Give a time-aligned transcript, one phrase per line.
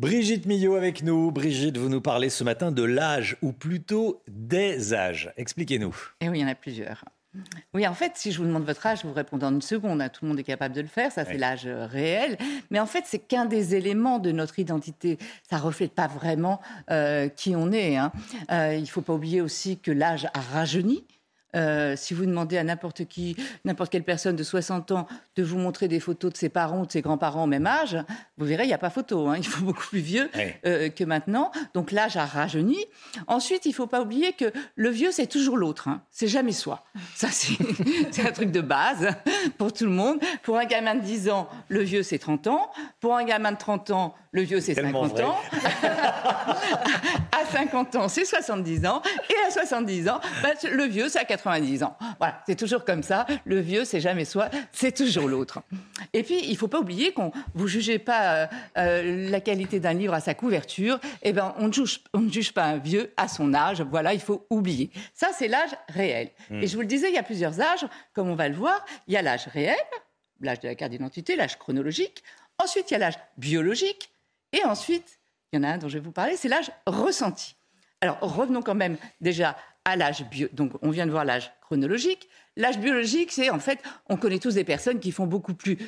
[0.00, 1.30] Brigitte Millot avec nous.
[1.30, 5.32] Brigitte, vous nous parlez ce matin de l'âge, ou plutôt des âges.
[5.38, 5.96] Expliquez-nous.
[6.20, 7.02] Et oui, il y en a plusieurs.
[7.72, 10.02] Oui, en fait, si je vous demande votre âge, vous répondez en une seconde.
[10.02, 10.10] hein.
[10.10, 11.10] Tout le monde est capable de le faire.
[11.12, 11.38] Ça, c'est Oui.
[11.38, 12.36] l'âge euh, réel.
[12.70, 15.16] Mais en fait, c'est qu'un des éléments de notre identité.
[15.48, 17.96] Ça reflète pas vraiment euh, qui on est.
[17.96, 18.12] hein.
[18.50, 21.04] Euh, il faut pas oublier aussi que l'âge a rajeuni.
[21.56, 23.34] Euh, si vous demandez à n'importe qui,
[23.64, 25.06] n'importe quelle personne de 60 ans
[25.36, 27.96] de vous montrer des photos de ses parents ou de ses grands-parents au même âge,
[28.38, 29.28] vous verrez, il n'y a pas photo.
[29.28, 29.36] hein.
[29.38, 30.60] Il faut beaucoup plus vieux Ouais.
[30.66, 31.50] euh, que maintenant.
[31.74, 32.78] Donc l'âge a rajeuni.
[33.26, 35.88] Ensuite, il faut pas oublier que le vieux, c'est toujours l'autre.
[35.88, 36.02] hein.
[36.10, 36.84] C'est jamais soi.
[37.14, 37.56] Ça, c'est
[38.26, 39.08] un truc de base
[39.58, 40.18] pour tout le monde.
[40.42, 42.70] Pour un gamin de 10 ans, le vieux, c'est 30 ans.
[43.00, 45.24] Pour un gamin de 30 ans, le vieux, c'est Tellement 50 vrai.
[45.24, 45.36] ans.
[47.32, 49.02] à 50 ans, c'est 70 ans.
[49.30, 51.96] Et à 70 ans, bah, le vieux, c'est à 90 ans.
[52.18, 53.24] Voilà, c'est toujours comme ça.
[53.44, 55.60] Le vieux, c'est jamais soi, c'est toujours l'autre.
[56.12, 58.46] Et puis, il faut pas oublier qu'on vous jugez pas euh,
[58.78, 60.98] euh, la qualité d'un livre à sa couverture.
[61.22, 63.80] Eh ben, on ne juge, on ne juge pas un vieux à son âge.
[63.82, 64.90] Voilà, il faut oublier.
[65.14, 66.30] Ça, c'est l'âge réel.
[66.50, 68.84] Et je vous le disais, il y a plusieurs âges, comme on va le voir.
[69.06, 69.76] Il y a l'âge réel,
[70.40, 72.24] l'âge de la carte d'identité, l'âge chronologique.
[72.58, 74.10] Ensuite, il y a l'âge biologique.
[74.52, 75.20] Et ensuite,
[75.52, 77.54] il y en a un dont je vais vous parler, c'est l'âge ressenti.
[78.00, 79.56] Alors, revenons quand même déjà
[79.86, 80.48] à l'âge bio.
[80.52, 82.28] Donc, on vient de voir l'âge chronologique.
[82.56, 83.78] L'âge biologique, c'est en fait,
[84.08, 85.78] on connaît tous des personnes qui font beaucoup plus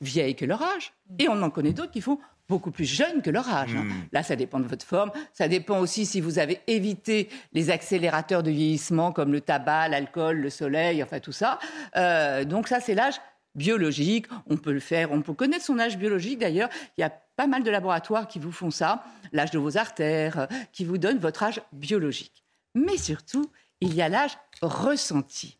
[0.00, 3.30] vieilles que leur âge, et on en connaît d'autres qui font beaucoup plus jeunes que
[3.30, 3.74] leur âge.
[3.74, 3.84] hein.
[4.12, 5.10] Là, ça dépend de votre forme.
[5.32, 10.38] Ça dépend aussi si vous avez évité les accélérateurs de vieillissement comme le tabac, l'alcool,
[10.38, 11.58] le soleil, enfin tout ça.
[11.96, 13.16] Euh, donc ça, c'est l'âge
[13.56, 14.26] biologique.
[14.46, 16.70] On peut le faire, on peut connaître son âge biologique d'ailleurs.
[16.96, 20.38] Il y a pas mal de laboratoires qui vous font ça, l'âge de vos artères,
[20.38, 22.44] euh, qui vous donnent votre âge biologique.
[22.78, 23.50] Mais surtout,
[23.80, 25.58] il y a l'âge ressenti.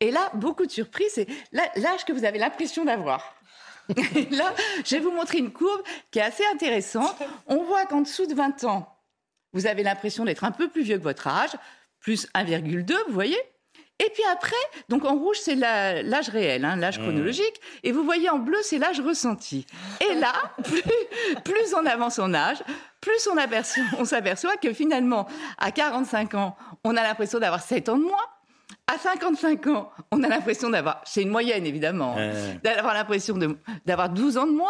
[0.00, 3.34] Et là, beaucoup de surprises, c'est l'âge que vous avez l'impression d'avoir.
[4.14, 4.54] Et là,
[4.84, 7.16] je vais vous montrer une courbe qui est assez intéressante.
[7.46, 8.96] On voit qu'en dessous de 20 ans,
[9.52, 11.50] vous avez l'impression d'être un peu plus vieux que votre âge,
[11.98, 13.38] plus 1,2, vous voyez
[14.02, 14.56] et puis après,
[14.88, 17.60] donc en rouge, c'est l'âge réel, hein, l'âge chronologique.
[17.82, 19.66] Et vous voyez en bleu, c'est l'âge ressenti.
[20.00, 20.32] Et là,
[20.64, 20.82] plus,
[21.44, 22.62] plus on avance en âge,
[23.00, 25.26] plus on, aperçoit- on s'aperçoit que finalement,
[25.58, 28.16] à 45 ans, on a l'impression d'avoir 7 ans de moins.
[28.86, 32.54] À 55 ans, on a l'impression d'avoir, c'est une moyenne évidemment, Euh.
[32.64, 33.56] d'avoir l'impression de-
[33.86, 34.68] d'avoir 12 ans de moins.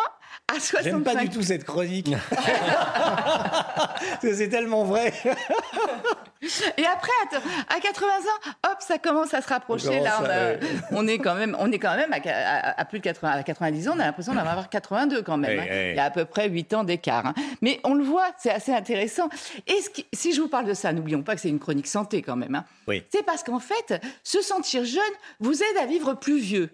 [0.48, 2.14] À 65 J'aime pas du tout cette chronique.
[2.30, 5.12] Parce que c'est tellement vrai.
[6.78, 7.10] Et après,
[7.68, 10.00] à à 80 ans, hop, ça commence à se rapprocher.
[10.00, 10.20] Là,
[10.92, 13.30] on, a- est quand même, on est quand même à, à- à plus de 80,
[13.32, 15.58] à 90 ans, on a l'impression d'en avoir 82 quand même.
[15.60, 15.66] Hein.
[15.90, 17.26] Il y a à peu près 8 ans d'écart.
[17.26, 17.34] hein.
[17.60, 19.28] Mais on le voit, c'est assez intéressant.
[19.66, 21.86] Et ce qui- si je vous parle de ça, n'oublions pas que c'est une chronique
[21.86, 22.54] santé quand même.
[22.54, 22.64] hein.
[22.88, 23.02] Oui.
[23.12, 25.02] C'est parce qu'en fait, se sentir jeune
[25.40, 26.70] vous aide à vivre plus vieux.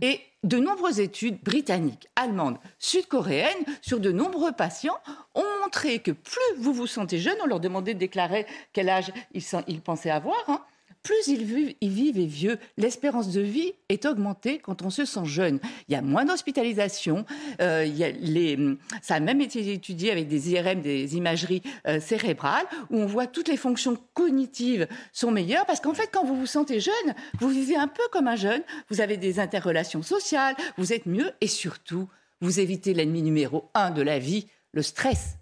[0.00, 4.96] Et de nombreuses études britanniques, allemandes, sud-coréennes sur de nombreux patients
[5.34, 9.12] ont montré que plus vous vous sentez jeune, on leur demandait de déclarer quel âge
[9.32, 10.60] ils, pensaient avoir, hein,
[11.02, 11.44] plus ils
[11.84, 15.60] vivent, et vieux, l'espérance de vie est augmentée quand on se sent jeune.
[15.88, 17.26] Il y a moins d'hospitalisation,
[17.60, 18.58] euh, les,
[19.02, 23.26] ça a même été étudié avec des IRM, des imageries euh, cérébrales, où on voit
[23.26, 27.48] toutes les fonctions cognitives sont meilleures, parce qu'en fait, quand vous vous sentez jeune, vous
[27.48, 31.48] vivez un peu comme un jeune, vous avez des interrelations sociales, vous êtes mieux, et
[31.48, 32.08] surtout,
[32.40, 35.36] vous évitez l'ennemi numéro un de la vie, le stress.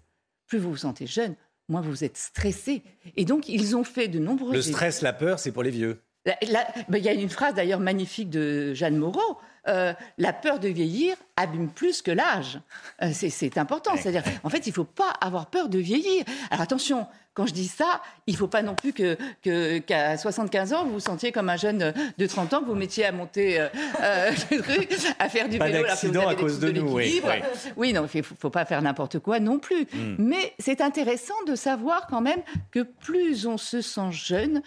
[0.53, 1.35] Plus vous vous sentez jeune,
[1.67, 2.83] moins vous êtes stressé.
[3.15, 4.53] Et donc, ils ont fait de nombreux...
[4.53, 6.03] Le stress, la peur, c'est pour les vieux.
[6.25, 9.37] Ben, Il y a une phrase d'ailleurs magnifique de Jeanne Moreau.
[9.69, 12.59] euh, la peur de vieillir abîme plus que l'âge.
[13.01, 13.91] Euh, c'est- important.
[13.95, 16.25] C'est-à-dire, en fait, il ne faut pas avoir peur de vieillir.
[16.51, 20.17] Alors attention, quand je dis ça, il ne faut pas non plus que que- qu'à
[20.17, 23.13] 75 ans, vous vous sentiez comme un jeune de 30 ans, que vous mettiez à
[23.13, 23.69] monter euh,
[24.01, 25.79] euh, le truc, à faire du Pas vélo.
[25.79, 27.31] vous d'accident à cause troubles de nous, oui, oui.
[27.77, 29.87] Oui, non, il ne faut, faut pas faire n'importe quoi non plus.
[30.17, 34.61] Mais c'est intéressant de savoir quand même que plus on se sent jeune,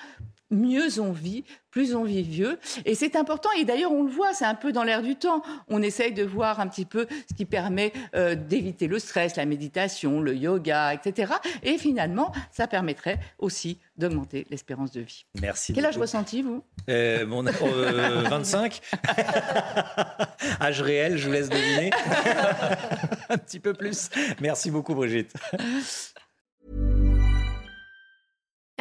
[0.50, 2.58] mieux on vit, plus on vit vieux.
[2.84, 5.42] Et c'est important, et d'ailleurs on le voit, c'est un peu dans l'air du temps.
[5.68, 9.46] On essaye de voir un petit peu ce qui permet euh, d'éviter le stress, la
[9.46, 11.34] méditation, le yoga, etc.
[11.62, 15.24] Et finalement, ça permettrait aussi d'augmenter l'espérance de vie.
[15.40, 15.72] Merci.
[15.72, 16.62] Quel âge ressenti, vous?
[16.88, 18.80] Euh, mon, 25.
[20.60, 21.90] âge réel, je vous laisse deviner.
[23.28, 24.10] un petit peu plus.
[24.40, 25.32] Merci beaucoup, Brigitte.